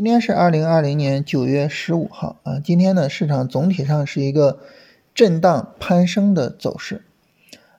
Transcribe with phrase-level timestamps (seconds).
[0.00, 4.60] 今天是二零二零年九月十五号啊，今天呢市场总体上是一个
[5.14, 7.04] 震荡攀升的走势。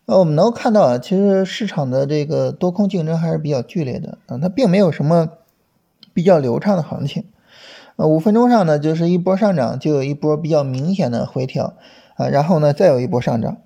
[0.05, 5.29] 呃，我们能够看到啊，其实市场的这个多空竞争还是比较剧烈的啊，它并没有什么
[6.13, 7.25] 比较流畅的行情。
[7.95, 11.73] 呃，五分钟上呢就是一波上涨，就有一波比较明显的回调
[12.17, 13.57] 啊，然后呢再有一波上涨。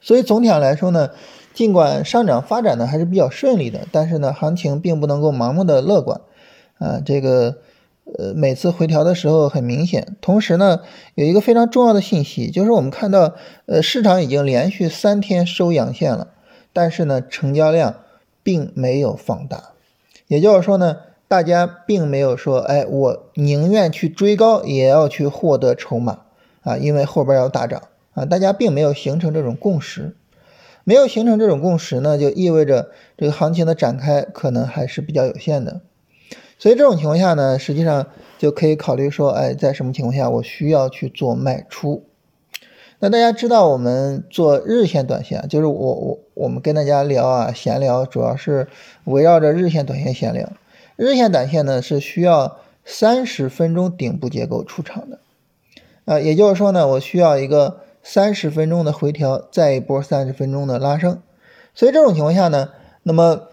[0.00, 1.10] 所以总体上来说呢，
[1.52, 6.20] 尽管上涨发展的还是比较顺利的，但是呢行情并不能够盲目的乐观。
[6.78, 7.58] 啊，这个
[8.18, 10.16] 呃，每次回调的时候很明显。
[10.20, 10.80] 同时呢，
[11.14, 13.34] 有一个非常重要的信息，就是我们看到，
[13.66, 16.28] 呃，市场已经连续三天收阳线了，
[16.72, 17.96] 但是呢，成交量
[18.42, 19.70] 并没有放大。
[20.28, 26.20] 也就是说呢，大家并没有说，哎，我宁愿去追高也要去获得筹码
[26.62, 27.82] 啊，因为后边要大涨
[28.14, 30.14] 啊，大家并没有形成这种共识。
[30.84, 35.80] 没有形成这种共识呢，就意味着这个行情的展开可能还是比较有限的。
[36.58, 38.06] 所以这种情况下呢，实际上
[38.38, 42.02] 就可以考虑说，哎，在什么情况下我需要去做卖出？
[42.98, 48.68] 那大家知道我们做日线、短线，就是我我我们跟大家聊啊，闲聊主要是
[49.04, 50.50] 围绕着日线、短线闲聊。
[50.96, 55.18] 日线、短线呢是需要三十分钟顶部结构出场的，
[56.06, 61.20] 啊，也就是说呢，我需要一个三十分钟的回调，再一波三十分钟的拉升。
[61.74, 62.70] 所以这种情况下呢，
[63.02, 63.48] 那么。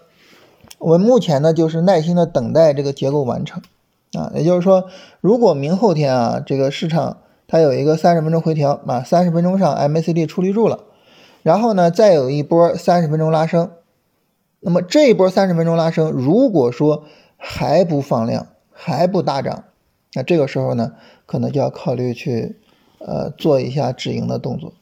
[0.84, 3.62] 我们目前呢，就是耐心的等待这个结构完成，
[4.12, 4.84] 啊，也就是说，
[5.22, 10.80] 如果明后天啊，这个市场它有一个三十分钟回调，啊，三十分钟上 MACD 出力住了，
[11.42, 13.70] 然后呢，再有一波三十分钟拉升，
[14.60, 17.04] 那么这一波三十分钟拉升，如果说
[17.38, 19.64] 还不放量，还不大涨，
[20.12, 20.92] 那这个时候呢，
[21.24, 22.56] 可能就要考虑去，
[22.98, 24.74] 呃，做一下止盈的动作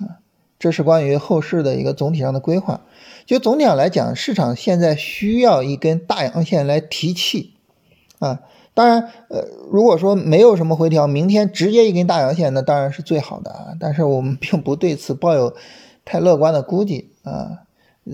[0.00, 0.20] 啊。
[0.58, 2.82] 这是关于后市的一个总体上的规划。
[3.30, 7.54] 就总体上来讲，市场现在需要一根大阳线来提气
[8.18, 8.40] 啊。
[8.74, 13.66] 当然，呃，如果说没有什么回调，明天直接一根大阳线，那当然是最好的啊。
[13.78, 15.54] 但是我们并不对此抱有
[16.04, 17.60] 太乐观的估计啊。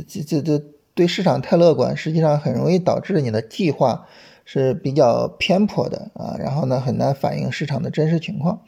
[0.07, 0.63] 这这这
[0.93, 4.07] 对市场太乐观，实际上很容易导致你的计划
[4.45, 6.37] 是比较偏颇的啊。
[6.39, 8.61] 然后呢，很难反映市场的真实情况。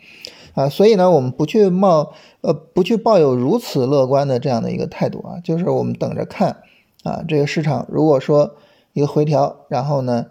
[0.59, 6.57] 啊，所以呢，我们不去冒，呃，不去抱有如此乐观的这样的一个态度啊，就是我们等着看，
[7.05, 8.57] 啊，这个市场如果说
[8.93, 10.27] 一个回调，然后呢，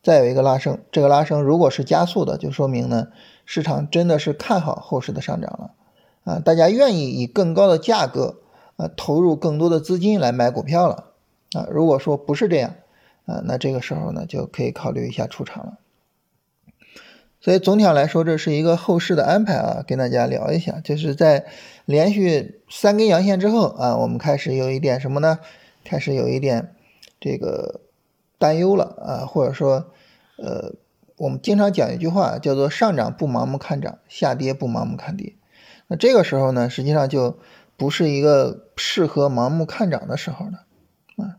[0.00, 3.08] 再有一个拉升，这个拉升如果是加速的，就说明呢，
[3.44, 5.70] 市场真的是看好后市的上涨了，
[6.22, 8.36] 啊，大家愿意以更高的价格，
[8.76, 11.06] 啊，投入更多的资金来买股票了，
[11.52, 12.74] 啊，如果说不是这样，
[13.26, 15.78] 啊，那这个时候呢，就可以考虑一下出场了。
[17.44, 21.44] 所以总体上来说，这是一个后市的安排啊，跟大家聊一下，就是在
[21.84, 25.40] 连续三根阳线之后啊，我们开始有一点什么呢？
[25.84, 26.74] 开始有一点
[27.20, 27.82] 这个
[28.38, 29.92] 担忧了啊，或者说，
[30.38, 30.72] 呃，
[31.18, 35.34] 我们经常讲一句话，叫做上涨不盲目看涨，下跌不盲目看跌。
[35.88, 37.38] 那这个时候呢，实际上就
[37.76, 40.64] 不是一个适合盲目看涨的时候了
[41.22, 41.36] 啊。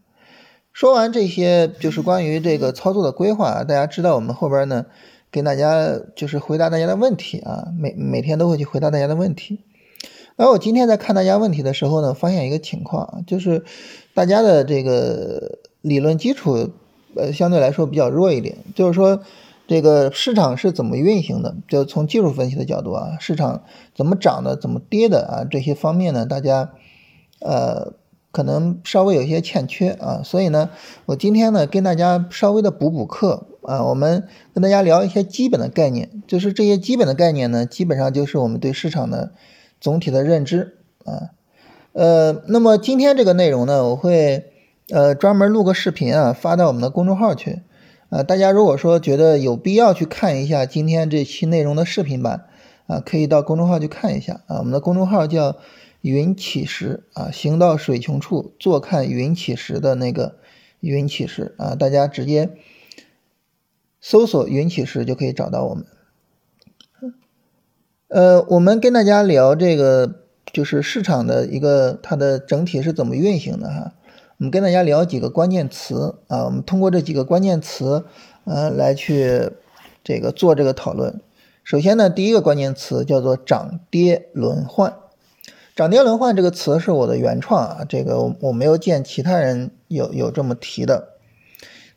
[0.71, 4.85] 说完这些，就是关于这个操作的规划，大家知道我们后边呢。
[5.35, 9.59] 跟大家就是回答大家的问题啊，每每天都会去回答大家的问题。
[10.37, 13.65] 那我今天在看大家问题的时候呢，发现一个情况，就是
[14.13, 16.69] 大家的这个理论基础
[17.15, 18.59] 呃相对来说比较弱一点。
[18.75, 19.19] 就是说，
[19.67, 21.57] 这个市场是怎么运行的？
[21.67, 23.63] 就从技术分析的角度啊，市场
[23.93, 26.71] 怎么涨的，怎么跌的啊，这些方面呢，大家
[27.41, 27.91] 呃
[28.35, 30.19] 可能稍微有一些欠缺啊。
[30.21, 30.69] 所以呢，
[31.05, 33.47] 我今天呢跟大家稍微的补补课。
[33.65, 39.31] 啊，我们跟大家聊一些基本的概念，就是这些基本的概念呢，基本上就是我们对市场的
[39.81, 41.33] 总体的认知啊。
[41.93, 44.51] 呃，那么今天这个内容呢，我会
[44.91, 47.63] 呃专门录个视频啊，发到我们的公众号去
[48.09, 48.21] 啊。
[48.21, 52.45] 大家如果说觉得有必要去看一下今天这期内容的视频版
[52.85, 54.59] 啊，可以到公众号去看一下啊。
[54.59, 55.55] 我们的公众号叫
[56.05, 60.35] 云起时啊，行到水穷处，坐看云起时的那个
[60.79, 62.51] 云起时啊，大家直接。
[63.99, 65.83] 搜索云起时就可以找到我们。
[68.09, 70.21] 呃，我们跟大家聊这个，
[70.53, 73.95] 就是市场的一个它的整体是怎么运行的哈。
[74.37, 78.05] 我们跟大家聊几个关键词啊，我们通过这几个关键词，
[78.43, 79.49] 呃，来去
[80.03, 81.19] 这个做这个讨论。
[81.63, 84.95] 首先呢，第一个关键词叫做涨跌轮换。
[85.75, 91.09] 涨跌轮换这个词是我的原创啊，这个我我没有见其他人有有这么提的。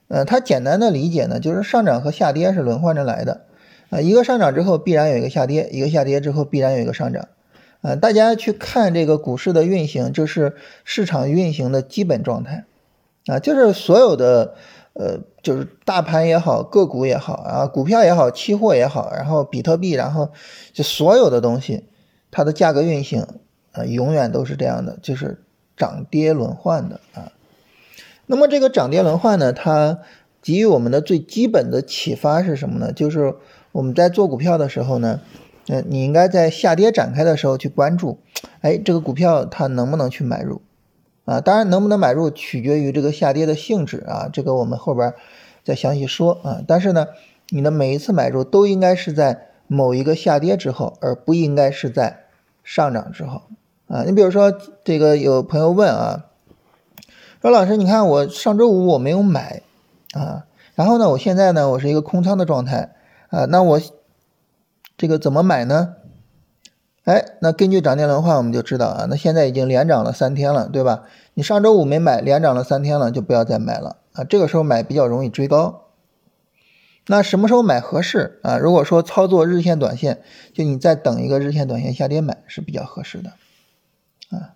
[0.09, 3.43] 呃，它简单的理解呢，就是上涨和下跌是轮换着来的，
[3.91, 7.29] 啊，一个上涨之后必然有一个下跌，一个下跌之后必然有一个上涨，
[7.81, 12.65] 啊，大家去看这个股市的运行，就是市场运行的基本状态，
[13.27, 14.55] 啊，就是所有的
[14.95, 20.31] 呃，就是大盘也好，个股也好啊，股票也好，期货也好，然后比特币，然后
[20.73, 21.85] 就所有的东西，
[22.33, 23.25] 它的价格运行
[23.87, 25.43] 永远都是这样的，就是
[25.77, 27.33] 涨跌轮换的啊。
[28.27, 30.01] 那么这个涨跌轮换呢，它
[30.43, 32.93] 给予我们的最基本的启发是什么呢？
[32.93, 33.35] 就是
[33.73, 35.21] 我们在做股票的时候呢，
[35.69, 38.19] 嗯，你应该在下跌展开的时候去关注，
[38.61, 40.61] 哎，这个股票它能不能去买入？
[41.25, 45.13] 啊，当然能不能买入取决于这个下跌的性质啊，这个我们后边
[45.63, 46.63] 再详细说啊。
[46.67, 47.09] 但是呢，
[47.51, 52.25] 你的每一次买入都应该是在某一个下跌之后，而不应该是在
[52.65, 53.43] 上涨之后
[53.89, 54.05] 啊。
[54.05, 54.53] 你比如说，
[54.85, 56.27] 这个有朋友问啊，
[57.43, 59.63] 说老师，你看我上周五我没有买
[60.13, 62.95] 啊，然后呢，我现在呢我是一个空仓的状态
[63.31, 63.81] 啊，那我
[64.97, 65.95] 这个怎么买呢？
[67.05, 71.05] 哎，那根据涨跌轮换，我们就知道啊，那现在已经连涨了三天了，对吧？
[71.33, 74.25] 你上周五没买，连涨了三天了，就不要再买了啊。
[74.25, 75.85] 这个时候买比较容易追高。
[77.07, 78.59] 那什么时候买合适啊？
[78.59, 80.21] 如果说操作日线、短线，
[80.53, 83.33] 就你再等一个日线、短线下跌买是比较合适的
[84.31, 84.55] 啊。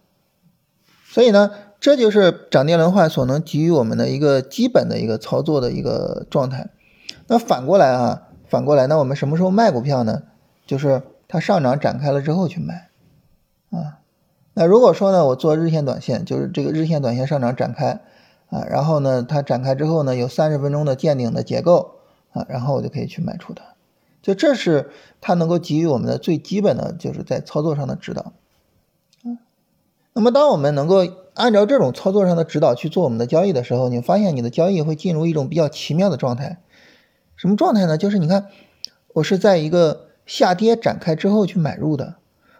[1.04, 6.70] 所以呢，这就是涨跌轮换所能给予我们的一个基本的一个操作的一个状态。
[7.26, 10.22] 那反过来啊，反过来，那我们什么时候卖股票呢？
[10.66, 11.02] 就是。
[11.28, 12.90] 它上涨展开了之后去买，
[13.70, 14.04] 啊，
[14.52, 18.02] 那如果说呢，我做日线短线，就是这个日线短线上涨展开，
[18.50, 21.92] 啊，然后呢，它展开之后呢，有三十分钟的见顶的结构，
[22.32, 23.62] 啊，然后我就可以去卖出它，
[24.20, 24.90] 就这是
[25.22, 28.34] 它能够给予我们的最基本的就是在操作上的指导，
[30.12, 36.58] 那么当我们能够按照这种操作上的指导去做我们的交易的时候，你发现你的交易会进入一种比较奇妙的状态，
[37.36, 37.96] 什么状态呢？
[37.98, 38.48] 就是你看，
[39.14, 40.08] 我是在一个。
[40.24, 42.14] 下跌展开之后去买入的，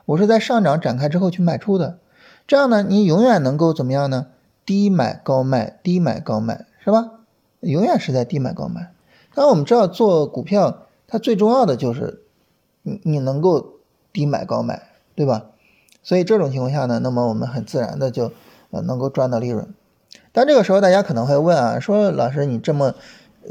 [0.04, 2.00] 我是在上涨展开之后去卖出的，
[2.44, 4.26] 这样呢，你永远能够怎么样呢？
[4.66, 7.20] 低买高卖，低买高卖，是吧？
[7.60, 8.92] 永远是在低买高卖。
[9.32, 12.24] 当然我们知道做股票，它最重要的就是
[12.82, 13.74] 你你能够
[14.12, 14.82] 低买高卖，
[15.14, 15.51] 对吧？
[16.02, 18.32] 所以这种情况下呢，那么我们很自然的就
[18.70, 19.68] 呃能够赚到利润。
[20.32, 22.94] 但这个时候大家可能会问啊，说老师你这么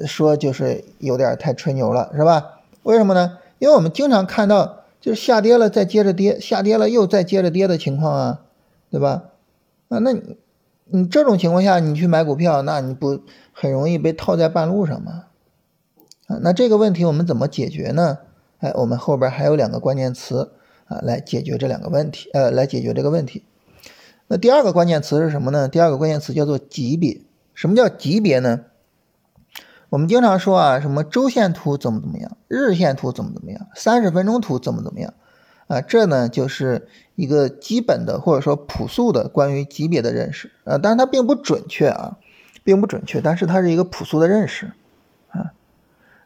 [0.05, 2.59] 说就是有点太吹牛了，是吧？
[2.83, 3.37] 为什么呢？
[3.59, 8.41] 因为我们经常看到，就是下跌了再接着跌，下跌了又再接着跌的情况啊，
[8.89, 9.23] 对吧？
[9.89, 10.37] 啊，那你
[10.85, 13.19] 你这种情况下你去买股票，那你不
[13.53, 15.25] 很容易被套在半路上吗？
[16.27, 18.17] 啊，那这个问题我们怎么解决呢？
[18.59, 20.51] 哎，我们后边还有两个关键词
[20.91, 23.45] 啊，来解决这两个问题，呃，来解决这个问题。
[24.27, 25.69] 那第二个关键词是什么呢？
[25.69, 27.21] 第二个关键词叫做级别。
[27.53, 28.61] 什么叫级别呢？
[29.89, 35.13] 我们经常说啊，什么周线图怎么怎么样，日线图怎么怎么样，三十分钟图怎么怎么样，
[35.67, 42.17] 啊，这呢就是一个基本的或者说朴素的关于级别的认识，啊，但是它并不准确啊，
[42.63, 44.71] 并不准确，但是它是一个朴素的认识，
[45.29, 45.51] 啊，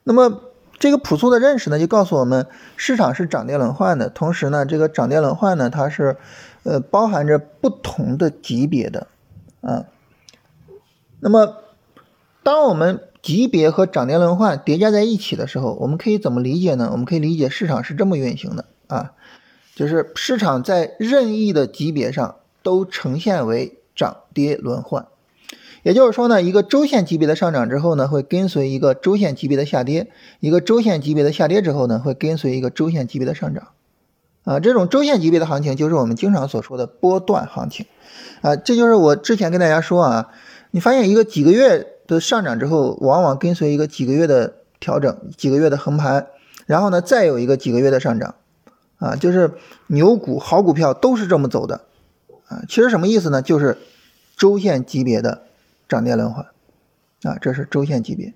[0.03, 0.41] 那么
[0.77, 6.17] 这个朴素的认识呢，就告诉我们市场是涨跌轮换的，同时呢，这个涨跌轮换呢，它是
[6.63, 9.07] 呃包含着不同的级别的，
[9.61, 9.85] 啊，
[11.21, 11.57] 那么
[12.43, 16.89] 当我们级别和涨跌轮换叠加在一起的时候，我们可以怎么理解呢？
[16.91, 19.13] 我们可以理解市场是这么运行的啊，
[19.75, 25.07] 就是市场在任意的级别上都呈现为涨跌轮换。
[25.85, 30.07] 也就是说呢，一个周线级别的上涨之后呢，会跟随一个周线级别的下跌；
[30.39, 33.67] 一个周线级别的下跌之后呢，会跟随一个周线级别的上涨。
[34.45, 37.85] 啊，这种周线级别的行情就是我们经常所说的波段行情。
[38.41, 40.29] 啊，这就是我之前跟大家说啊，
[40.71, 41.91] 你发现一个几个月。
[42.07, 46.27] 的上涨之后，往往跟随一个几个月的调整，几个月的横盘，
[46.67, 48.35] 然后呢，再有一个几个月的上涨，
[48.99, 49.53] 啊，就是
[49.87, 51.81] 牛股好股票都是这么走的，
[52.47, 53.41] 啊，其实什么意思呢？
[53.41, 53.79] 就是
[54.37, 55.47] 周线级别的
[55.87, 56.45] 涨跌轮换，
[57.23, 58.33] 啊，这是周线级别。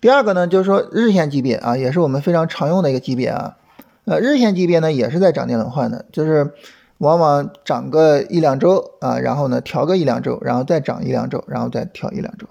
[0.00, 3.56] 第二个呢，就是说日线级别啊，也是我们非常常用的一个级别啊，
[4.04, 6.54] 呃，日线级别呢也是在涨跌轮换的，就是
[6.98, 12.46] 往往涨个一两周啊，然后呢调个一两周，然后再涨一两周，然后再调一两周。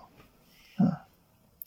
[0.77, 1.05] 啊，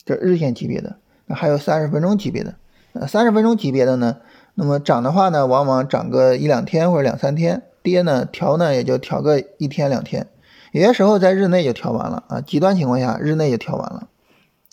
[0.05, 2.55] 这日线级别的，那还有三十分钟级别的，
[2.93, 4.17] 呃，三十分钟级别的呢，
[4.55, 10.27] 那么涨的话呢，往往涨个一两天或者两三天，跌呢调呢也就调个一天两天，
[10.73, 14.07] 有些时候在日内就调完了啊，极端情况下日内就调完了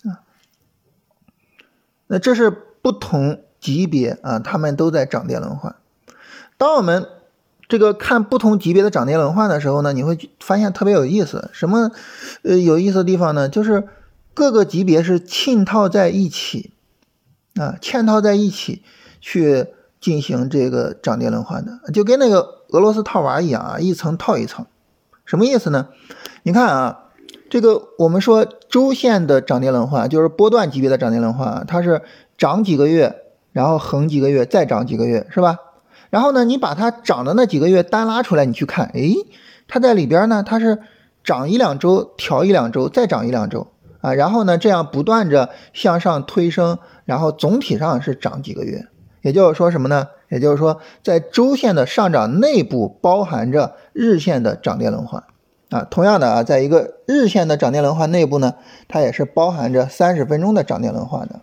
[0.04, 0.26] 啊。
[2.09, 5.76] 那这是不同级别啊，他们都在涨跌轮换。
[6.59, 7.07] 当我们
[7.69, 11.92] 这个看不同级别的涨跌轮换的时候呢，你会发现特别有意思，什么
[12.42, 13.49] 呃有意思的地方呢？
[13.49, 13.87] 就是。
[14.33, 16.73] 各个级别是嵌套在一起，
[17.57, 18.83] 啊，嵌套在一起
[19.21, 19.66] 去
[20.00, 24.64] 进行这个涨跌轮换的，就跟那个俄罗斯套娃一样啊，一层套一层，
[25.31, 25.87] 什么意思呢？
[26.43, 27.05] 你看啊，
[27.49, 32.03] 这个我们说周线的涨跌轮换，就是波段级别的涨跌轮换，它是
[32.37, 33.15] 涨几个月，
[33.53, 35.59] 然后横几个月，再涨几个月，是吧？
[36.11, 39.15] 然后呢，你把它涨的那几个月单拉出来，你去看，诶，
[39.69, 40.81] 它在里边呢，它是
[41.23, 43.69] 涨一两周，调一两周，再涨一两周
[44.01, 48.89] 啊，然后呢，这样不断着向上推升，然后总体上是涨几个月。
[49.23, 50.09] 也就是说什么呢？
[50.31, 55.23] 也就是说，在周线的上涨内部包含着日线的涨跌轮换。
[55.69, 58.55] 啊，同样的啊，在一个日线的涨跌轮换内部呢，
[58.89, 61.41] 它也是包含着三十分钟的涨跌轮换的。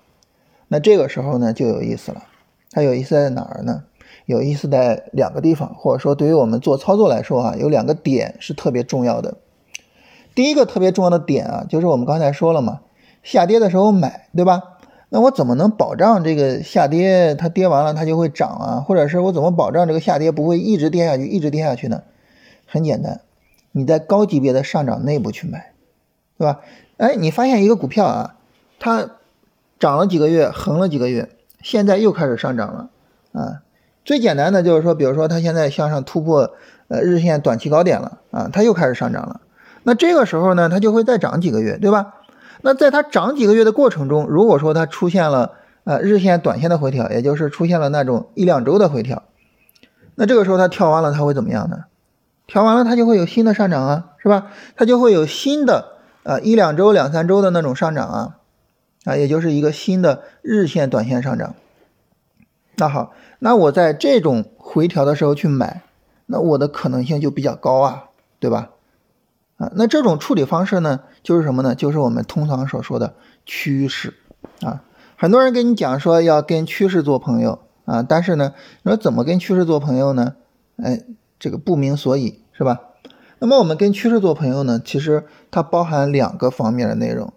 [0.68, 2.24] 那这个时候呢，就有意思了。
[2.72, 3.84] 它有意思在哪儿呢？
[4.26, 9.36] 有意思在两个地方，或者说对于我们做操作来说啊，有两个点是特别重要的。
[10.36, 12.82] 第一个特别重要的点啊，就是我们刚才说了嘛，
[13.24, 14.77] 下跌的时候买，对吧？
[15.10, 18.84] 那我怎么能保障这个下跌它跌完了它就会涨啊？
[18.86, 22.04] 或者是我怎么保障这个下跌不会一直跌下去，一直跌下去呢？
[22.66, 23.22] 很简单。
[23.72, 25.72] 你在高级别的上涨内部去买，
[26.38, 26.60] 对吧？
[26.98, 28.36] 哎，你发现一个股票啊，
[28.80, 29.12] 它
[29.80, 31.30] 涨了几个月，横了几个月，
[31.62, 32.90] 现在又开始上涨了
[33.34, 33.62] 啊。
[34.04, 36.54] 最简单的就是说，比如说它现在向上突破
[36.88, 39.42] 呃日线短期高点了啊，它又开始上涨了。
[39.84, 42.16] 那这个时候呢，它就会再涨几个月，对吧？
[42.68, 45.54] 那在它涨几个月的过程中，如果说它出现了
[45.86, 49.24] 呃日线、短线的回调，也就是出现了那种一两周的回调，
[50.16, 51.86] 那这个时候它跳完了，它会怎么样呢？
[52.46, 54.52] 调完了，它就会有新的上涨啊，是吧？
[54.76, 55.94] 它就会有新的
[56.24, 58.36] 呃一两周、两三周的那种上涨啊，
[59.06, 61.56] 啊，也就是一个新的日线、短线上涨。
[62.76, 65.84] 那好，那我在这种回调的时候去买，
[66.26, 68.04] 那我的可能性就比较高啊，
[68.42, 68.72] 对吧？
[69.58, 71.76] 啊，那这种处理方式呢，就是什么呢？
[71.76, 73.14] 就是我们通常所说的
[73.46, 74.14] 趋势
[74.62, 74.84] 啊。
[75.16, 80.36] 很多人跟你讲说要跟趋势做朋友啊，但是呢，你说怎么跟趋势做朋友呢？
[80.78, 81.02] 哎。
[81.40, 82.80] 这个不明所以，是吧？
[83.38, 87.32] 那么我们跟趋势做朋友呢，其实它包含两个方面的内容。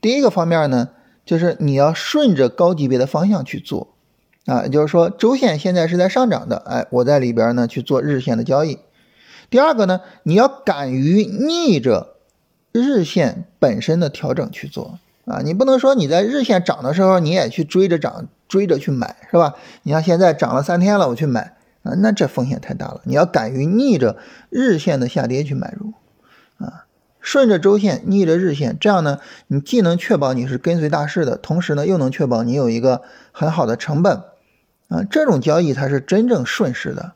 [0.00, 0.88] 第一个方面呢，
[1.24, 3.94] 就是你要顺着高级别的方向去做，
[4.46, 8.80] 啊，也就是说周线现在是在上涨的，哎，我在里边呢去做日线的交易。
[9.50, 12.14] 第二个呢，你要敢于逆着
[12.72, 19.54] 日线本身的调整去做，啊，你不能说你在日线涨的时候你也去追着涨，追着去买，是吧？
[19.82, 21.56] 你像现在涨了三天了，我去买。
[21.84, 23.02] 啊，那这风险太大了。
[23.04, 24.16] 你要敢于逆着
[24.48, 25.92] 日线的下跌去买入，
[26.56, 26.86] 啊，
[27.20, 34.22] 顺着周线逆着日线，这样呢，你既能确保你是跟随大势的，同时呢，又能确保你有一个很好的成本，
[34.88, 37.12] 啊，这种交易才是真正顺势的，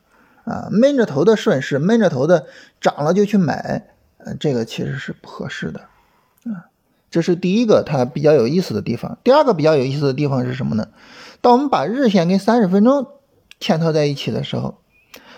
[0.48, 2.46] 啊，闷着头的顺势，闷着头的
[2.80, 5.80] 涨了就去买，呃，这个其实是不合适的，
[6.50, 6.72] 啊，
[7.10, 9.18] 这是第一个它比较有意思的地方。
[9.22, 10.88] 第二个比较有意思的地方是什么呢？
[11.40, 13.06] 当我们把日线跟三十分钟。
[13.60, 14.76] 嵌套在一起的时候，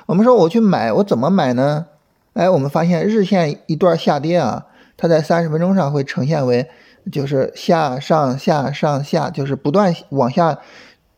[0.04, 1.86] 我们说我去买，我怎么买呢？
[2.34, 4.66] 哎，我们发现日线一段下跌啊，
[4.98, 6.68] 它在三十分钟上会呈现为
[7.10, 10.58] 就是下上下上下，就是不断往下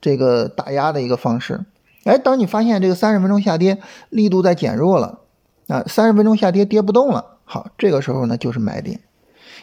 [0.01, 1.65] 这个打压的一个方式。
[2.05, 3.79] 哎，当你发现这个三十分钟下跌
[4.11, 5.21] 力度在减弱了
[5.69, 9.01] 啊，三十分钟下跌跌不动了，好，这个时候呢就是买点。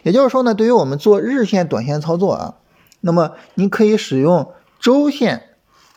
[0.03, 2.55] 也就是说呢，对于我们做日线、短线操作啊，
[3.01, 5.43] 那么你可以使用周线。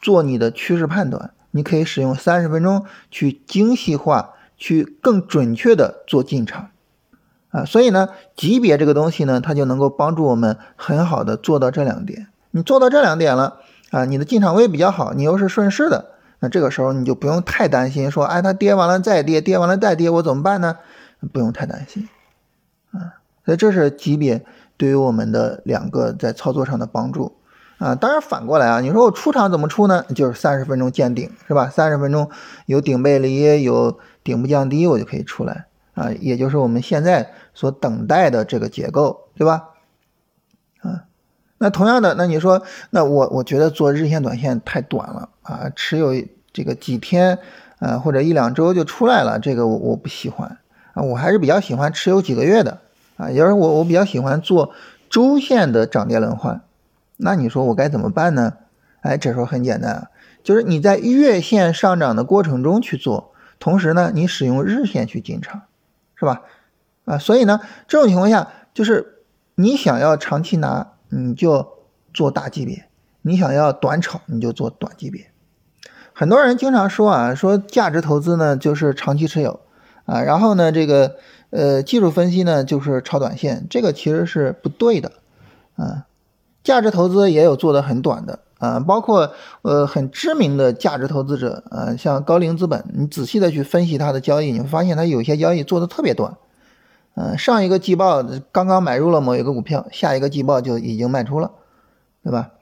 [0.00, 6.70] 做你的趋势判断，你可以使用三十分钟去精细化，去更准确的做进场，
[7.50, 12.26] 啊，所以呢，级别这个东西呢，它就能够帮助我们很好的做到这两点。
[12.50, 13.58] 你做到这两点了，
[13.92, 20.76] 啊，你的进场位比较好，你又是顺势的，那这个时候你就不用太担心，说，哎，它跌完了再跌，跌完了再跌，我怎么办呢？
[21.32, 22.08] 不用太担心，
[22.90, 24.44] 啊，所以这是级别
[24.76, 27.36] 对于我们的两个在操作上的帮助。
[27.78, 30.04] 啊，当然反过来啊，你说我出场怎么出呢？
[30.16, 31.68] 就是三十分钟见顶，是吧？
[31.68, 32.28] 三十分钟
[32.66, 39.70] 有顶背离，有顶部降低，我就可以出来啊，也就是我们现在所等待的这个结构，对吧？
[41.62, 46.12] 那同样的，那你说，那我我觉得做日线、短线太短了啊，持有
[46.52, 47.38] 这个几天
[47.78, 50.58] 啊或者一两周就出来了，这个我我不喜欢
[50.94, 52.80] 啊，我还是比较喜欢持有几个月的
[53.16, 54.72] 啊，也就是我我比较喜欢做
[55.08, 56.62] 周线的涨跌轮换。
[57.16, 58.54] 那你说我该怎么办呢？
[59.02, 60.08] 哎，这时候很简单，
[60.42, 65.62] 就是你在月线上涨的过程中去做，同时呢，你使用日线去进场，
[66.16, 66.42] 是吧？
[67.04, 69.18] 啊，所以呢，这种情况下，就是
[69.54, 71.66] 你想要长期拿，你就
[72.14, 72.84] 做大级别；
[73.22, 75.26] 你想要短炒，你就做短级别。
[76.12, 79.60] 很多人经常说啊，说价值投资呢就是长期持有
[80.06, 81.16] 啊，然后呢，这个
[81.50, 85.12] 呃技术分析呢就是炒短线，这个其实是不对的，
[85.76, 86.06] 啊。
[86.62, 96.36] 价值投资也有做的很短的啊，包括呃很知名的价值投资者啊，像高瓴资本，你仔细的去分析它的交易，你会发现它有些交易做的特别短
[97.14, 101.52] 嗯，上一个季报刚刚买入了某一个股票，下一个季报就已经卖出了，
[102.22, 102.52] 对吧？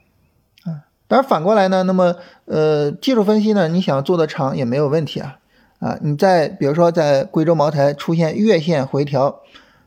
[0.65, 2.15] 啊，当然反过来呢，那么
[2.45, 5.37] 呃，技术分析呢，你想做的长也没有问题啊。
[5.79, 9.41] 啊，你在比如说在贵州茅台出现月线回调，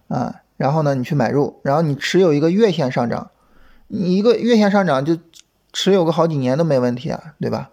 [0.08, 3.30] 啊，然后呢你去买入，然后你持有一个月线上涨，
[3.86, 5.16] 你一个月线上涨就
[5.72, 7.70] 持有个好几年都没问题啊，对吧？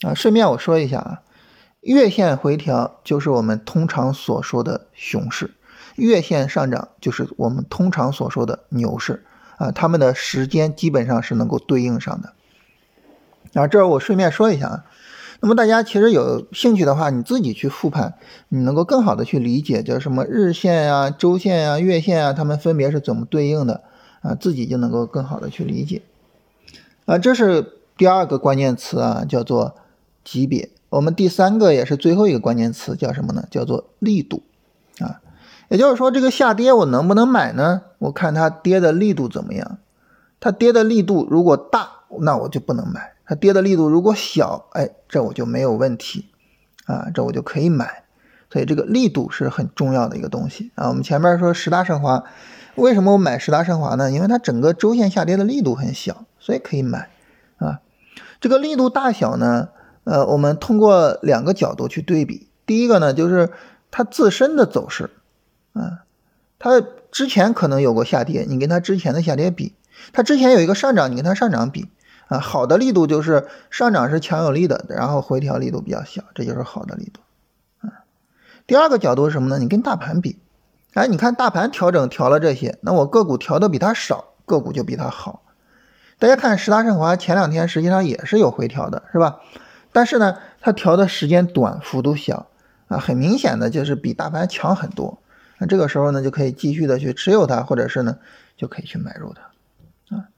[0.00, 1.22] 啊，顺便我说一下啊，
[1.82, 5.52] 月线回调就是我们通常所说的熊市，
[5.96, 9.24] 月线上涨就是我们通常所说的牛市
[9.56, 12.32] 啊，它们的时间基本上是能够对应上的。
[13.54, 14.84] 啊，这儿我顺便说一下啊。
[15.40, 18.14] 那么大家其实有兴趣的话，你自己去复盘，
[18.48, 23.82] 你能够更好的去理解，叫什么日线啊、周线啊、月线啊，它们分别是怎么对应的
[24.22, 26.02] 啊，自己就能够更好的去理解。
[27.04, 29.76] 啊，这是第二个关键词啊，叫做
[30.24, 30.70] 级别。
[30.88, 33.46] 我们第三个也是最后一个关键词叫什么呢？
[33.50, 34.42] 叫做力度
[34.98, 35.20] 啊。
[35.68, 37.82] 也就是说，这个下跌我能不能买呢？
[37.98, 39.78] 我看它跌的力度怎么样。
[40.38, 41.88] 它跌的力度如果大，
[42.20, 43.14] 那我就不能买。
[43.26, 46.26] 它跌的力度如果小，哎，这我就没有问题，
[46.86, 48.04] 啊，这我就可以买。
[48.48, 50.88] 所以这个力度是很重要的一个东西啊。
[50.88, 52.22] 我们前面说十大升华，
[52.76, 54.12] 为什么我买十大升华呢？
[54.12, 57.10] 因为它整个周线下跌的力度很小，所以可以买
[57.58, 57.80] 啊。
[58.40, 59.70] 这个力度大小呢，
[60.04, 62.46] 呃，我们通过两个角度去对比。
[62.66, 63.50] 第一个呢，就是
[63.90, 65.10] 它自身的走势，
[65.76, 66.04] 啊，
[66.58, 69.74] 它之前可能有过下跌，你跟它之前的下跌比，
[70.12, 71.88] 它之前有一个上涨，你跟它上涨比。
[72.28, 77.20] 啊，好的力度就是上涨是强有力的，然后回调力度比较小，这就是好的力度。
[77.86, 78.02] 啊，
[78.66, 79.60] 第二个角度是什么呢？
[79.60, 80.40] 你跟大盘比，
[80.94, 85.44] 哎，你看大盘调整调了这些，那我个股调的比它少，个股就比它好。
[86.18, 89.38] 大家看十大盛华前两天实际上也是有回调的，是吧？
[89.92, 92.48] 但是呢，它调的时间短，幅度小，
[92.88, 95.20] 啊，很明显的就是比大盘强很多。
[95.58, 98.18] 那这个时候呢，就可以继续的去持有它，或者是呢，
[98.56, 99.42] 就可以去买入它。
[100.16, 100.28] 啊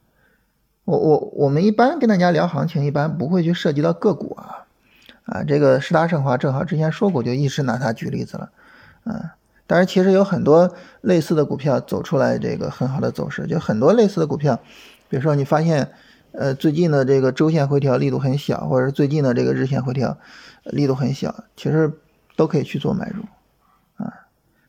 [0.85, 4.65] 我我我们一般跟大家聊行情，一般不会去涉及到个股啊，
[5.25, 8.51] 啊，这个十大盛华正好之前说过，就一直拿它举例子了，
[9.05, 9.29] 嗯，
[9.67, 14.59] 但是其实有很多类似的股票走出来这个很好的走势，就很多类似的股票，
[15.11, 15.91] 比如说你发现，
[16.33, 20.17] 呃，最近的这个周线回调力度很小，或者是最近的这个日线回调
[20.65, 21.93] 力度很小，其实
[22.35, 23.25] 都可以去做买入，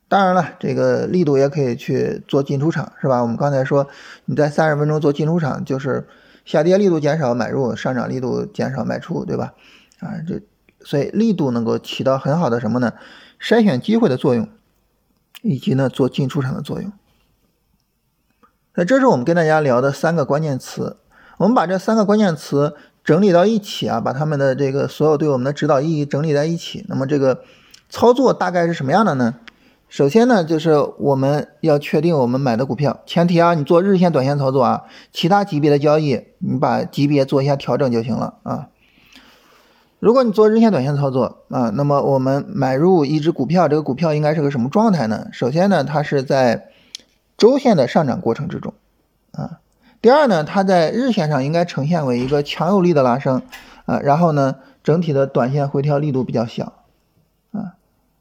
[0.09, 3.21] 当然了，这个力度也可以去做进出场，是吧？
[3.21, 3.87] 我们刚才说，
[4.25, 6.07] 你在三十分钟做进出场，就是
[6.43, 9.53] 下跌力度减少买入，上涨力度减少卖出，对吧？
[9.99, 10.41] 啊，这
[10.81, 12.93] 所以力度能够起到很好的什么呢？
[13.39, 14.49] 筛选机会的作用，
[15.43, 16.91] 以及呢做进出场的作用。
[18.73, 20.97] 那这是我们跟大家聊的三个关键词，
[21.37, 27.43] 我们把这三个关键词整理到一起啊，把他们的这个所有对我们的指导意义整理在一起，那么这个
[27.89, 29.35] 操作大概是什么样的呢？
[29.89, 38.69] 首先呢，就是我们要确定我们买的股票，前提啊，你做日线、短线操作啊，其他级别的交易，你把级别做一下调整就行了啊。
[39.99, 45.27] 如果你做日线、短线操作啊，那么我们买入一只股票，这个股票应该是个什么状态呢？
[45.33, 46.69] 首先呢，它是在
[47.35, 48.73] 周线的上涨过程之中
[49.31, 49.59] 啊。
[50.01, 53.41] 第二呢，它在日线上应该呈现为一个强有力的拉升
[53.85, 56.73] 啊，然后呢，整体的短线回调力度比较小
[57.51, 57.73] 啊。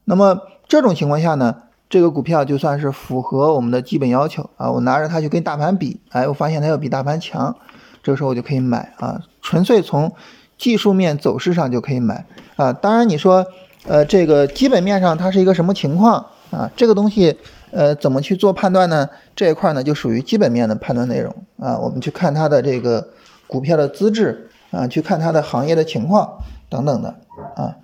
[0.05, 1.57] 那么这种情况下呢，
[1.89, 7.57] 这个股票就算是符合我们的基本要求啊，我拿着它去跟大盘比，哎，我发现它要比大盘强，
[8.03, 10.13] 这个时候我就可以买啊，纯粹从
[10.59, 12.27] 技术面走势上就可以买
[12.57, 12.71] 啊。
[12.71, 13.47] 当然你说，
[13.87, 16.71] 呃，这个基本面上它是一个什么情况啊？
[16.77, 17.39] 这个东西，
[17.71, 19.09] 呃，怎么去做判断呢？
[19.35, 23.09] 这一块呢就属于基本面的判断内容啊，我们去看它的这个
[23.47, 27.15] 股票的资质啊，去看它的行业的情况等等的
[27.57, 27.77] 啊，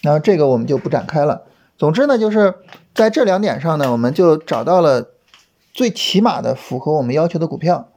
[0.00, 1.42] 然后这个我们就不展开了。
[1.82, 2.54] 总之呢，就是
[2.94, 5.08] 在这两点上呢，我们就找到了
[5.72, 7.88] 最起码的符合我们要求的股票。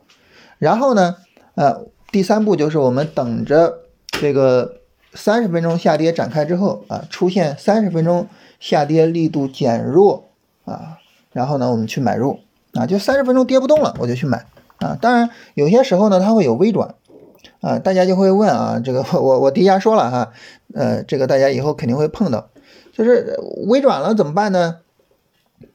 [0.57, 1.17] 然后呢，
[1.53, 4.77] 呃，第三步就是我们等着这个
[5.13, 8.27] 三十分钟下跌展开之后啊，出现三十分钟
[8.59, 10.29] 下跌力度减弱
[10.65, 10.97] 啊，
[11.31, 12.39] 然后呢，我们去买入
[12.73, 14.47] 啊，就三十分钟跌不动了，我就去买
[14.79, 14.97] 啊。
[14.99, 16.95] 当然有些时候呢，它会有微转
[17.61, 20.31] 啊，大家就会问啊，这个我我提前说了哈，
[20.73, 22.49] 呃，这个大家以后肯定会碰到。
[22.95, 24.79] 就是微转了怎么办呢？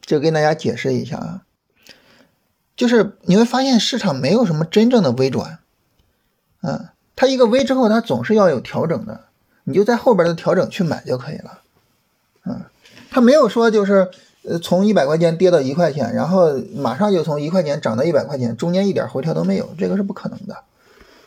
[0.01, 1.41] 就跟大家解释一下啊，
[2.75, 5.59] 就是你会发现市场没有什么真正的微转，
[6.61, 9.25] 啊，它一个微之后它总是要有调整的，
[9.65, 11.61] 你就在后边的调整去买就可以了，
[12.45, 12.61] 嗯，
[13.11, 14.09] 它没有说就是
[14.43, 20.55] 呃从一百块钱跌到一块钱，然后马上就从一块钱涨到一百块钱，中间一点回调都没有，这个是不可能的，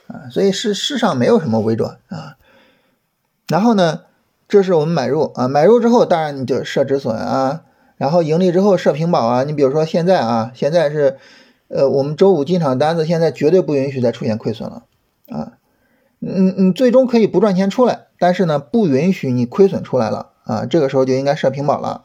[0.09, 2.37] 啊，所以是世上没有什么微转啊，
[3.47, 4.01] 然后呢？
[4.55, 7.63] 这是我们买入啊，买入之后，当然你就设止损啊，
[7.97, 11.17] 然后盈利之后设平保啊，你比如说现在啊，现在是，
[11.67, 14.85] 呃，我们周五进场单子现在绝对不允许再出现亏损了
[15.29, 15.55] 啊，
[16.21, 22.05] 嗯嗯，最终可以不赚钱出来，但是呢，不允许你亏损出来了啊，这个时候就应该设平保了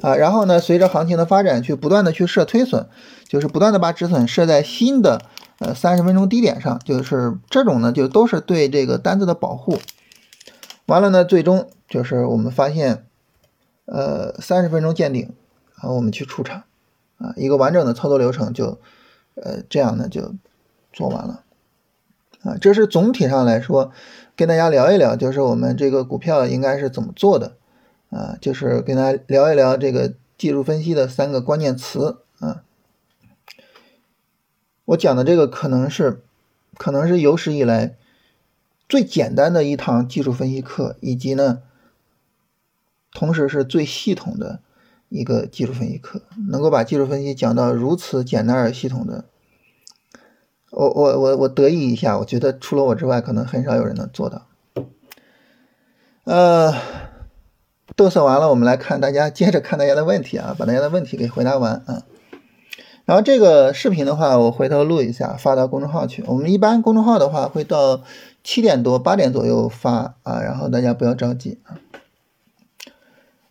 [0.00, 2.86] 啊，然后呢，随着行情的发展，去不断的去设推损，
[3.26, 5.20] 就是不断的把止损设在新的
[5.58, 9.76] 呃三十分钟低点上，就是这种呢，就都是对这个单子的保护。
[10.90, 13.06] 完了呢，最终就是我们发现。
[13.92, 15.34] 呃，三十分钟见顶，
[15.74, 16.62] 然后我们去出场，
[17.18, 18.78] 啊，一个完整的操作流程就，
[19.34, 20.32] 呃，这样呢就
[20.92, 21.42] 做完了，
[22.42, 23.90] 啊，这是总体上来说
[24.36, 27.56] 跟大家聊一聊，就是我们这个股票应该是怎么做的，
[28.10, 32.62] 啊，就是跟大家聊一聊这个技术分析的三个关键词，啊，
[34.84, 36.22] 我讲的这个可能是，
[36.76, 37.96] 可能是有史以来
[38.90, 41.62] 最简单的一堂技术分析课，以及呢。
[43.12, 44.60] 同时是最系统的
[45.08, 49.24] 一个技术分析课，能够把技术分析讲到如此简单而系统的，
[50.70, 54.46] 我我我我得意一下，我觉得除了我之外，可能很少有人能做到。
[56.22, 56.72] 呃，
[57.96, 62.04] 嘚瑟完了，我们来看大家，接着看大家的问题啊，把大家的问题给回答完啊。
[63.06, 66.22] 然后这个视频的话，我回头录一下，发到公众号去。
[66.28, 68.04] 我们一般公众号的话，会到
[68.42, 71.78] 七点多八点左右发啊，然后大家不要着急啊。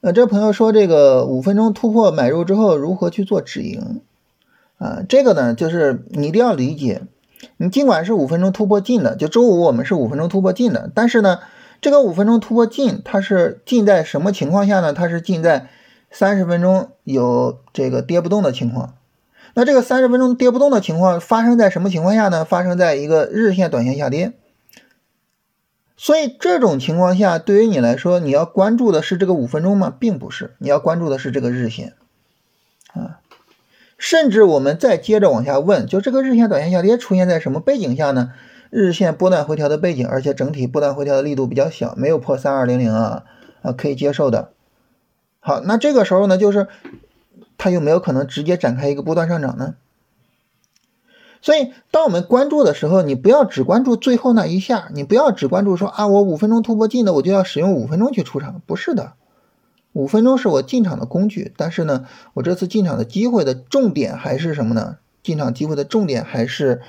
[0.02, 4.02] 那这朋友说，这个五分钟突破买入之后如何去做止盈
[4.78, 5.04] 啊？
[5.10, 7.02] 这个呢，就是你一定要理解，
[7.58, 11.40] 你尽管是五分钟突破进的，就周五我们是五分钟突破进的，但是呢，
[11.82, 14.94] 这个五分钟突破进它是进在什么情况下呢？
[14.94, 15.68] 它是进在
[16.10, 18.96] 三十分钟有这个跌不动的情况。
[19.54, 22.46] 那这个三十分钟跌不动的情况发生在什么情况下呢？
[22.46, 24.32] 发生在一个日线、短线下跌。
[26.02, 29.94] 所以这种情况下，对于你来说，你要关注的是这个五分钟吗？
[30.00, 31.94] 并不是，你要关注的是这个日线，
[32.94, 33.20] 啊，
[33.98, 38.32] 甚至我们再接着往下问，就这个日线短线下跌出现在什么背景下呢？
[38.70, 43.26] 日线波段回调的背景，而且整体波段回调的力度比较小，没有破三二零零啊，
[43.62, 44.54] 啊，可以接受的。
[45.42, 46.68] 好，那这个时候呢，就是
[47.58, 49.76] 它有没有可能直接展开一个波段上涨呢？
[51.42, 59.14] 所以，当我们关注的时候，你不要只关注最后那一下，你不要只关注说啊，我五分钟突破进的，我就要使用五分钟去出场，不是的，
[59.94, 64.98] 五分钟是我进场的工具，但是呢，我这次进场的机会的重点还是什么呢？
[65.24, 66.82] 进场机会的重点还是，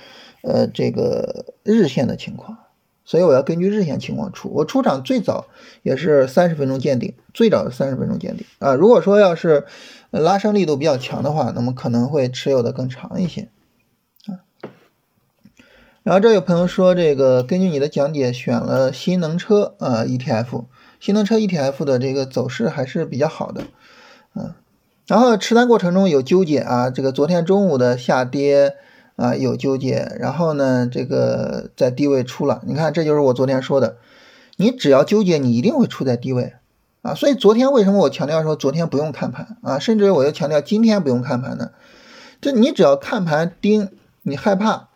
[0.42, 2.58] 呃，这个日线的情况，
[3.04, 4.48] 所以我要根据日线情况出。
[4.52, 5.46] 我出场最早
[5.82, 8.74] 也是三十分钟见顶，最早是三十分钟见顶啊。
[8.74, 9.64] 如果说要是
[10.10, 13.48] 拉升力度比较强的话，那么可能会持有的更长一些。
[16.02, 20.64] 然后这有朋友说，这个根据你的讲解选了新能车啊 ETF，
[20.98, 23.64] 新能车 ETF 的这个走势还是比较好的，
[24.34, 24.54] 嗯，
[25.06, 28.76] 然后持单过程中有纠结啊，这个昨天中午的下跌
[29.16, 33.96] 啊有纠结，然后呢这个在低位出了，你看这就是我昨天说的，
[34.56, 36.54] 你只要纠结，你一定会出在低位。
[37.02, 39.56] 啊，所以昨天为什么我强调说昨天不用看盘？
[39.62, 41.70] 啊，甚至我又强调今天不用看盘呢？
[42.42, 43.88] 这你只要看盘盯，
[44.22, 44.89] 你害怕。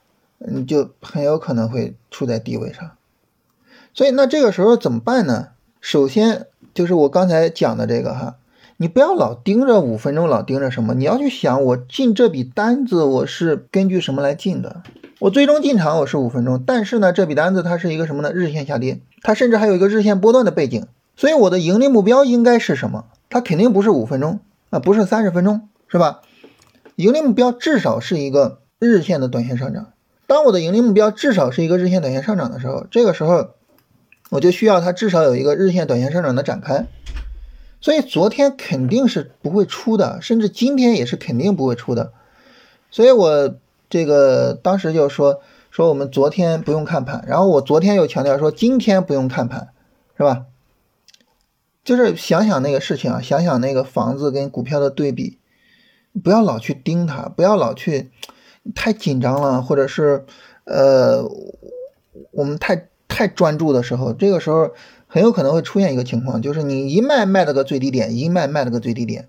[0.47, 2.93] 你就很有可能会处在低位上，
[3.95, 5.49] 所以那这个时候怎么办呢？
[5.81, 8.37] 首先就是我刚才讲的这个哈，
[8.77, 10.95] 你不要老盯着五分钟，老盯着什么？
[10.95, 14.83] 你要去想，我进这笔单子我是根据什么来进的？
[15.21, 18.33] 我最终进场我是五分钟，但是呢，这笔单子它是一个什么呢？
[18.33, 23.07] 日线下跌，它甚至还有一个日线波段的背景，所以我的盈利目标应该是什么？
[23.31, 26.21] 它肯定不是五分钟啊，不是三十分钟，是吧？
[26.97, 29.94] 盈利目标至少是一个日线的短线上涨。
[30.27, 33.51] 当我的盈利目标至少是一个日线、短线上涨的时候，这个时候
[34.31, 36.87] 我就需要它至少有一个日线、短线上涨的展开。
[37.81, 42.13] 所以昨天肯定是不会出的，甚至今天也是肯定不会出的。
[42.91, 43.55] 所以我
[43.91, 49.69] 这个当时就说说我们昨天不用看盘，然后我昨天又强调说今天不用看盘，
[50.17, 50.47] 是吧？
[51.85, 55.39] 就是想想那个事情啊，想想那个房子跟股票的对比，
[56.23, 58.11] 不要老去盯它，不要老去。
[58.75, 60.25] 太紧张了，或者是，
[60.65, 61.23] 呃，
[62.31, 64.71] 我们太太专注的时候，这个时候
[65.07, 69.29] 很有可能会出现一个情况，就是你一卖卖了个最低点，一卖卖了个最低点，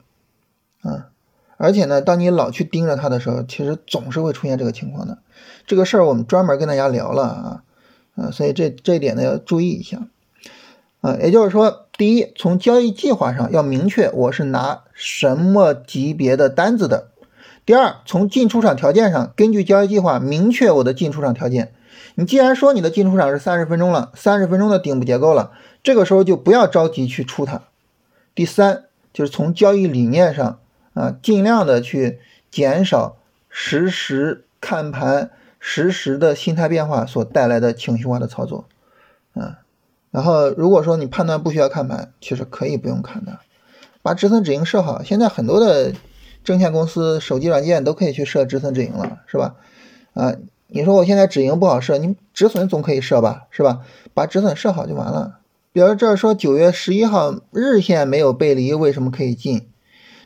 [0.82, 1.10] 啊，
[1.58, 5.18] 而且呢，当你老去盯着它的时候，其实总是会出现这个情况的。
[5.68, 7.64] 这个事儿我们专门跟大家聊了啊，
[8.16, 10.08] 啊，所以这这一点呢要注意一下，
[11.02, 17.10] 啊，也就是说，第一，从交易计划上要明确我是拿什么级别的单子的。
[17.66, 21.74] 第二，从进出场条件上，根据交易计划明确我的进出场条件。
[22.14, 25.52] 你既然说你的进出场是三十分钟了，三十分钟的顶部结构了，
[25.84, 27.64] 这个时候就不要着急去出它。
[28.36, 30.60] 第三，就是从交易理念上
[30.94, 32.20] 啊，尽量的去
[32.52, 33.18] 减少
[33.50, 38.66] 实时看盘、实时的心态变化所带来的情绪化的操作，
[39.34, 39.60] 啊，
[40.12, 43.40] 然后如果说你判断不需要看盘，其实可以不用看的，
[44.02, 45.02] 把止损止盈设好。
[45.02, 45.94] 现在很多的
[46.46, 49.56] 证券公司手机软件都可以去设止损止盈了，是吧？
[50.14, 50.36] 啊，
[50.68, 53.82] 你说我现在止盈不好设，你止损总可以设吧，是吧？
[54.14, 55.40] 把止损设好就完了。
[55.74, 59.68] 比如这儿说九月十一号日线没有背离，为什么可以进？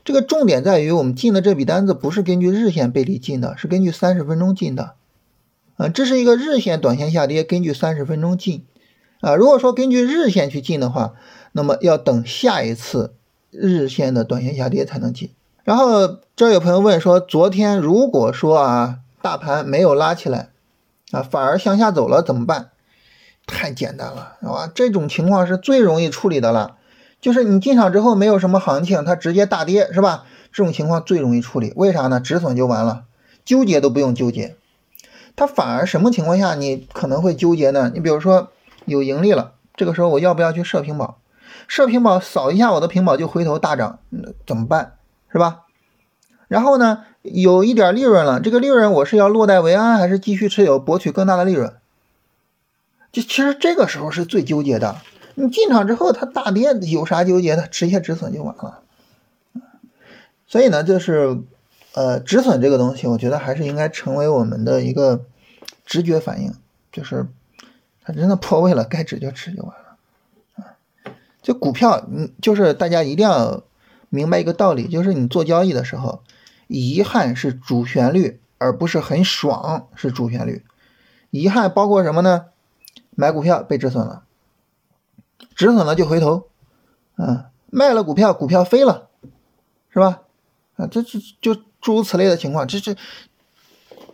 [0.03, 4.93] 这个重点在于我们进的这笔单子不是根据日线背离进的，是根据三十分钟进的。
[5.77, 8.65] 啊，这是一个日线短线下跌，根据三十分钟进。
[9.21, 11.13] 啊，如果说根据日线去进的话，
[11.53, 13.13] 那么要等下一次
[13.49, 15.32] 日线的短线下跌才能进。
[15.69, 20.49] 然后这有朋友问说，昨天如果说啊大盘没有拉起来，
[21.12, 22.71] 啊反而向下走了怎么办？
[23.45, 24.67] 太简单了，是吧？
[24.73, 26.77] 这种情况是最容易处理的了，
[27.21, 30.23] 就是你进场之后没有什么行情，它直接大跌，是吧？
[30.51, 32.19] 这种情况最容易处理，为啥呢？
[32.19, 33.03] 止损就完了，
[33.45, 34.55] 纠结都不用纠结。
[35.36, 37.91] 它反而什么情况下你可能会纠结呢？
[37.93, 38.47] 你比如说
[38.86, 41.19] 有盈利了，这个时候我要不要去设平保？
[41.67, 44.93] 设平保扫一下我的平保就回头大涨，那怎么办？
[45.31, 45.65] 是吧？
[46.47, 51.73] 然后呢，有一点利润了，这个利润我是要落袋为安，还是继续持有博取更大的利润？
[53.11, 54.97] 就其实这个时候是最纠结的，
[55.35, 57.67] 你进场之后它大跌，有啥纠结的？
[57.67, 58.81] 直接止损就完了。
[60.47, 61.37] 所以呢，就是
[61.93, 65.25] 呃，止损这个东西，我觉得还是应该成为我们的一个
[65.85, 66.53] 直觉反应，
[66.91, 67.27] 就是
[68.03, 69.97] 它真的破位了，该止就止就完了。
[70.55, 70.77] 啊，
[71.43, 73.63] 就股票，你就是大家一定要
[74.09, 76.23] 明白一个道理，就是你做交易的时候，
[76.67, 80.63] 遗憾是主旋律，而不是很爽是主旋律。
[81.29, 82.45] 遗憾包括什么呢？
[83.11, 84.23] 买股票被止损了，
[85.55, 86.47] 止损了就回头，
[87.17, 89.09] 嗯，卖了股票，股票飞了，
[89.89, 90.21] 是吧？
[90.77, 92.95] 啊，这这就诸如此类的情况，这这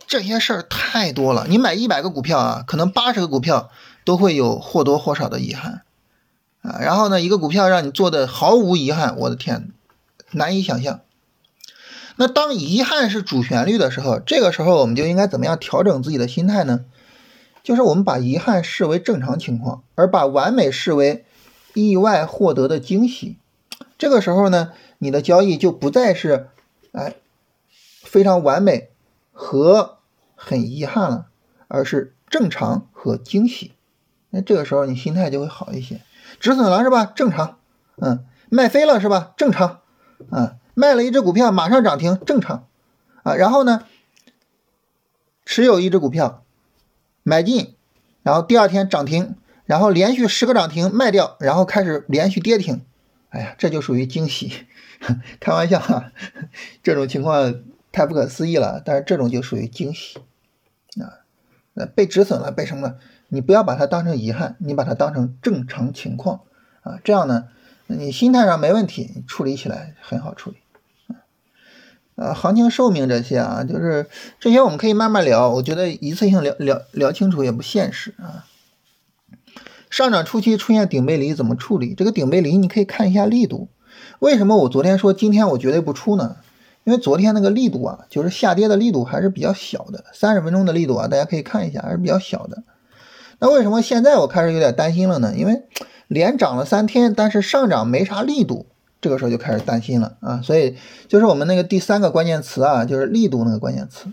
[0.06, 1.46] 这些事儿太多了。
[1.48, 3.70] 你买一百个股票啊，可能八十个股票
[4.04, 5.82] 都会有或多或少的遗憾，
[6.62, 9.70] 啊，然后呢，一个股票让你做的毫无遗憾，我的天，
[10.32, 11.00] 难以想象。
[12.16, 16.84] 那当遗憾是主旋律的时候，这个时候我们就应该怎么样调整自己的心态呢？
[17.62, 21.24] 就是我们把遗憾视为正常情况，而把完美视为
[21.74, 23.36] 意外获得的惊喜。
[23.98, 26.48] 这个时候呢，你的交易就不再是
[26.92, 27.16] 哎
[28.02, 28.90] 非常完美
[29.32, 29.98] 和
[30.34, 31.26] 很遗憾了，
[31.68, 33.72] 而是正常和惊喜。
[34.30, 36.00] 那这个时候你心态就会好一些。
[36.40, 37.04] 止损了是吧？
[37.04, 37.58] 正常。
[37.96, 39.32] 嗯，卖飞了是吧？
[39.36, 39.80] 正常。
[40.30, 42.66] 啊，卖了一只股票马上涨停，正常。
[43.22, 43.84] 啊，然后呢，
[45.44, 46.42] 持有一只股票。
[47.28, 47.74] 买进，
[48.22, 52.82] 然后第二天涨停，然后连续十个涨停卖掉，然后开始连续跌停，
[53.30, 54.68] 哎呀，这就属于惊喜，
[55.40, 56.12] 开玩笑哈，
[56.84, 57.52] 这种情况
[57.90, 60.20] 太不可思议了，但是这种就属于惊喜
[61.02, 61.26] 啊，
[61.74, 62.94] 呃，被止损了，被什么？
[63.26, 66.42] 你不要把它当成遗憾，你把它当成正常情况
[66.82, 67.48] 啊，这样呢，
[67.86, 70.56] 你心态上没问题，处理起来很好处理。
[72.16, 74.08] 呃，行情寿命这些啊，就是
[74.40, 75.50] 这些我们可以慢慢聊。
[75.50, 78.46] 我觉得一次性聊聊聊清楚也不现实啊。
[79.90, 81.94] 上涨初期出现顶背离怎么处理？
[81.94, 83.68] 这个顶背离你可以看一下力度。
[84.18, 86.36] 为什么我昨天说今天我绝对不出呢？
[86.84, 92.62] 因为昨天那个力度啊，就是下跌的力度还是比较小的，三十分钟的力度啊，大家可以看一下还是比较小的。
[93.40, 95.34] 那为什么现在我开始有点担心了呢？
[95.36, 95.64] 因为
[96.08, 98.66] 连涨了三天，但是上涨没啥力度。
[98.98, 104.06] 这个时候就开始担心了啊，所以就是我们那个第三个关键词啊，就是力度那个关键词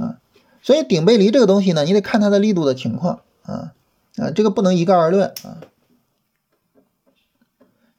[0.00, 0.16] 啊，
[0.62, 3.72] 所以顶背离这个东西呢，你得看它的力度的情况啊
[4.16, 5.58] 啊，这个不能一概而论啊。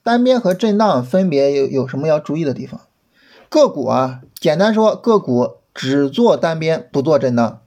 [0.02, 2.80] 单边和震荡分别有有什么要注意的地方？
[3.50, 7.60] 个股啊，简单说，个股只做单边不做震荡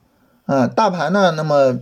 [0.47, 1.79] 啊，大盘呢，那么。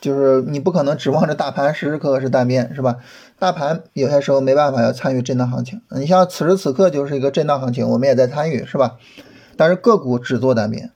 [0.00, 2.98] 就是你不可能指望着大盘时时刻刻是单边，是吧？
[3.38, 5.80] 大盘有些时候没办法要参与震荡行情。
[5.90, 8.96] 你像此时此刻就是一个震荡行情，我们也在参与，是吧？
[9.56, 10.92] 但是个股只做单边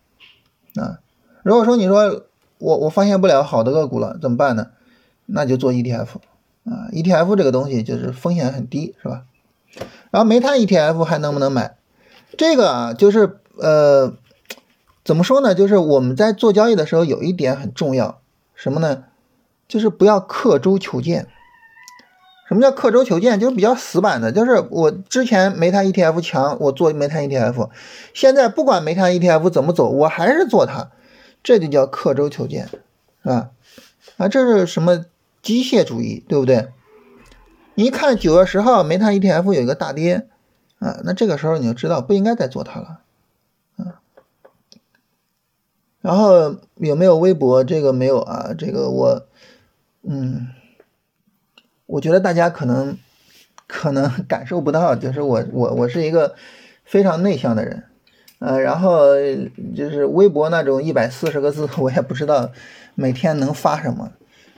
[0.75, 0.99] 啊。
[1.43, 2.25] 如果说你说
[2.59, 4.69] 我我发现不了好的个股了，怎么办呢？
[5.27, 6.09] 那就做 ETF
[6.65, 9.23] 啊，ETF 这个东西就是风险很低，是吧？
[10.11, 11.77] 然后煤炭 ETF 还能不能买？
[12.37, 14.15] 这个啊，就是呃，
[15.05, 15.55] 怎么说呢？
[15.55, 18.21] 就是我们在做交易的时候有一点很重要。
[18.55, 19.05] 什么呢？
[19.69, 21.29] 就是不要刻舟求剑。
[22.53, 23.41] 什么叫刻舟求剑？
[23.41, 24.31] 就是比较死板的。
[24.31, 27.71] 就是我之前煤炭 ETF 强，我做煤炭 ETF，
[28.13, 30.91] 现在不管煤炭 ETF 怎么走，我还是做它，
[31.43, 32.69] 这就叫刻舟求剑，
[33.23, 33.53] 是吧？
[34.19, 35.07] 啊，这是什么
[35.41, 36.69] 机械主义，对不对？
[37.75, 40.29] 你一看九月十号煤炭 ETF 有一个大跌，
[40.79, 43.01] 啊，那这个时候你就知道不应该再做它了，
[43.79, 44.03] 啊。
[46.03, 47.65] 然后有没有微博？
[47.65, 49.23] 这个没有啊，这个我，
[50.03, 50.49] 嗯，
[51.93, 52.97] 我觉得大家可能
[53.67, 56.35] 可能 感受不到，就是我我我是一个
[56.85, 57.85] 非常内向的人，
[58.39, 59.11] 呃，然后
[59.77, 62.51] 就是微博那种一百四十个字，我也不知道
[62.95, 64.11] 每天能发什么，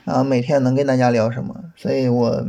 [0.05, 2.45] 啊，每天能跟大家聊什么，所以我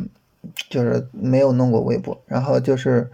[0.71, 3.11] 就是没有弄过微博，然后就是。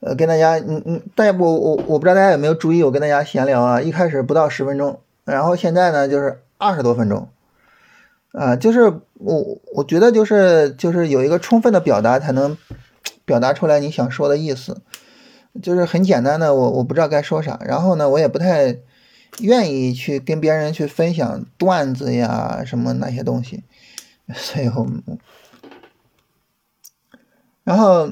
[0.00, 7.28] 呃，跟大家，嗯嗯，大家我我我不知道大家有没有注意，我跟大家闲聊啊，一开始不到十分钟，然后现在呢就是二十多分钟，
[8.32, 12.56] 啊，就是我我觉得就是就是有一个充分的表达才能
[13.24, 14.80] 表达出来你想说的意思，
[15.62, 18.78] 就是很简单的，我我不知道该说啥，然后呢，我也不太
[19.40, 23.64] 愿意去跟别人去分享段子呀什么那些东西，
[24.34, 24.86] 所以我，
[27.64, 28.10] 然后。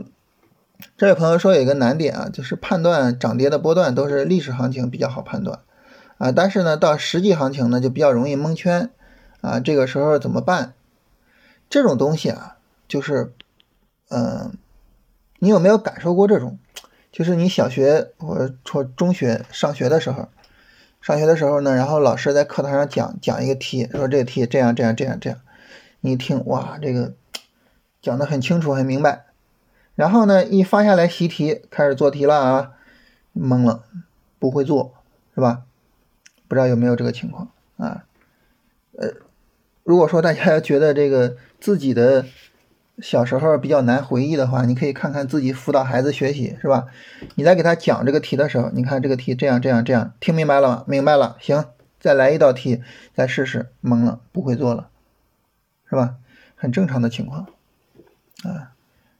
[0.99, 5.61] 这位朋友说有一个难点啊，就是判断涨跌的波段都是历史行情比较好判断。
[6.19, 8.91] 啊，但是呢，到实际行情呢就比较容易蒙圈
[9.47, 9.61] 啊。
[9.61, 10.75] 这个时候怎么办？
[11.69, 13.33] 这种东西啊，就是，
[14.09, 14.57] 嗯，
[15.39, 16.59] 你有没有感受过这种？
[17.11, 20.29] 就是你小学或者说中学上学的时候，
[21.01, 25.41] 上学的时候呢，然后老师在课堂上讲讲一个题，说这个题这样这样这样这样，
[26.01, 27.15] 你一听哇，这个
[28.03, 29.25] 讲的很清楚很明白。
[29.95, 32.73] 然后呢，一发下来习题，开始做题了啊，
[33.35, 33.85] 懵了，
[34.39, 34.93] 不会做，
[35.35, 35.63] 是吧？
[36.47, 38.05] 不知道有没有这个情况啊？
[38.99, 39.09] 呃，
[39.87, 42.27] 如果说大家觉得这个自己的
[42.99, 46.87] 小时候比较难回忆的话，你可以看看自己辅导孩子学习，是吧？
[47.37, 50.85] 你在给他讲这个题的时候，你看这个题这样这样这样，听明白了吗？
[50.88, 51.66] 明白了，行，
[52.01, 52.83] 再来一道题，
[53.14, 54.88] 再试试，懵了，不会做了，
[55.88, 56.16] 是吧？
[56.57, 57.46] 很正常的情况
[58.42, 58.75] 啊。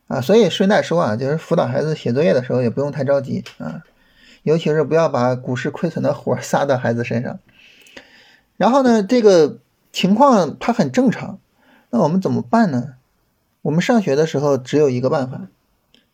[0.09, 3.85] 啊，所以顺带说啊，就是辅导孩子写作业的时候也不用太着急啊，
[4.43, 7.39] 尤其是不要把股市亏损的活撒到孩子身上。
[8.57, 9.59] 然后呢，这个
[9.97, 11.39] 情况它很正常，
[11.89, 12.97] 那我们怎么办呢？
[13.63, 15.47] 我们上学的时候只有一个办法，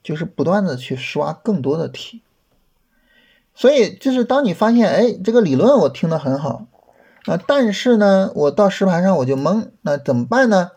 [0.05, 2.23] 就是不断的去刷更多的题。
[3.57, 6.67] 所以就是当你发现，哎，这个理论我听得很好
[7.27, 10.71] 啊，但是呢，我到实盘上我就懵，那怎么办呢？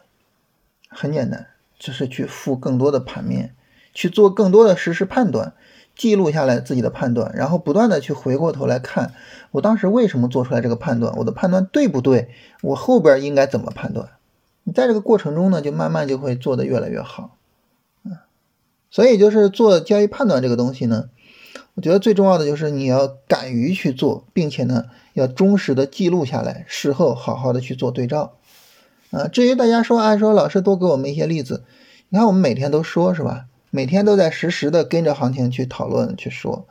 [0.90, 1.46] 很简单。
[1.78, 3.54] 就是去付更多的盘面，
[3.94, 5.54] 去做更多的实时判断，
[5.96, 9.14] 记录下来自己的判断，然后不断的去回过头来看，
[9.52, 12.30] 我当时为什么做出来这个判断，我的判断对不对，
[12.62, 14.10] 我后边应该怎么判断？
[14.64, 17.38] 你在这个过程中呢，就慢慢就会做得越来越好，
[18.04, 18.18] 嗯，
[18.90, 21.10] 所以就是做交易判断这个东西呢，
[21.76, 28.34] 我觉得最重要的就是你要敢于去做，并且呢，要忠实的记录下来，事后好好的去做对照。
[29.12, 31.64] 啊，至于大家说，啊，说老师多给我们一些例子，
[32.10, 33.46] 你看我们每天都说是吧？
[33.76, 36.66] 每天都在实时的跟着行情去讨论去说。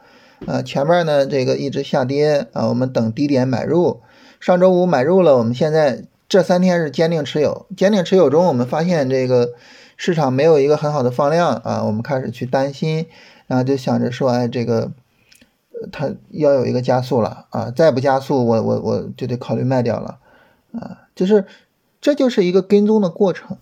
[0.47, 4.01] 啊，前面呢这个一直下跌啊，我们等低点买入。
[4.41, 7.67] 上周五买入了，我们现在这三天是坚定持有。
[7.77, 9.53] 坚定持有中，我们发现这个
[9.97, 13.07] 市场没有一个很好的放量啊，我们开始去担心，
[13.47, 14.91] 然后就想着说，哎，这个
[15.93, 20.19] 它要有一个加速了啊，再不加速，我我我就得考虑卖掉了
[20.73, 21.45] 啊，就是。
[22.05, 23.57] 这就是一个跟踪的过程，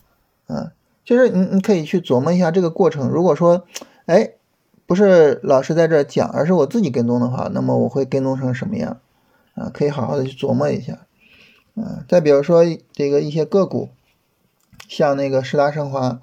[0.49, 0.73] 啊，
[1.05, 3.09] 就是你你可以去琢磨一下这个过程。
[3.09, 3.65] 如果说，
[4.07, 4.33] 哎，
[4.87, 8.99] 不是老师在这讲，而是我自己跟踪的话，那么我会跟踪成什么样？
[9.55, 11.01] 啊，可以好好的去琢磨一下。
[11.75, 13.89] 啊，再比如说这个一些个股，
[14.89, 16.21] 像那个十大升华，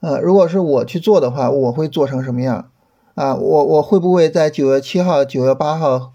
[0.00, 2.70] 呃，如果是我去做的话，我会做成什么样？
[3.14, 6.12] 啊，我我会不会在九月七号、九月八号，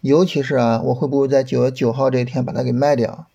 [0.00, 3.26] 尤其是啊，我会不会在九月九号这一天把它给卖掉？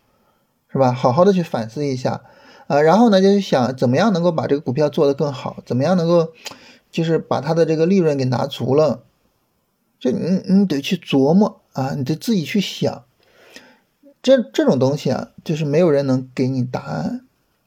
[0.72, 0.92] 是吧？
[0.92, 2.22] 好好的去反思一下，
[2.70, 6.34] 啊，然后呢，就是想怎么样能够把这个股票做得更好，怎么样能够，
[6.92, 9.02] 就是把它的这个利润给拿足了，
[10.00, 13.06] 这你你得去琢磨啊，你得自己去想，
[14.22, 17.26] 这这种东西啊，就是没有人能给你答案，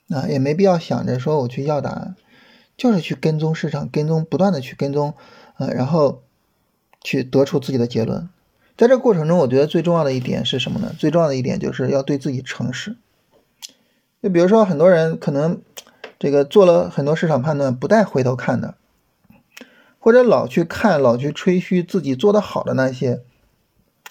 [0.08, 2.14] 啊，也没必要想着说我去要答案，
[2.76, 5.14] 就是去跟踪市场，跟踪不断的去跟踪，
[5.58, 6.22] 呃，然后
[7.02, 8.28] 去得出自己的结论。
[8.76, 10.94] 在这过程中，我觉得最重要的一点是什么呢？
[10.96, 12.96] 最重要的一点就是要对自己诚实。
[14.22, 15.60] 就比如说，很多人可能
[16.18, 18.76] 这个做了很多市场判断，不带回头看的，
[19.98, 23.20] 或者老去看、老去吹嘘自己做的好的那些，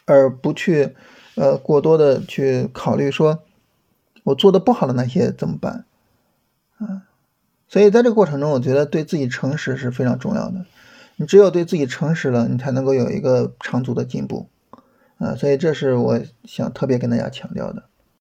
[0.05, 0.95] 而不去
[1.36, 3.39] 呃过多的去考虑说
[4.26, 5.86] 我做的不好的那些怎么办
[6.78, 7.07] 啊？
[7.70, 10.66] 所以在这个过程中，我觉得对自己诚实是非常重要的。
[11.16, 14.49] 你只有对自己诚实了，你才能够有一个长足的进步，
[15.20, 17.84] 啊，所以这是我想特别跟大家强调的。